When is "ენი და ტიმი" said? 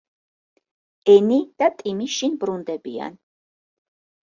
1.15-2.09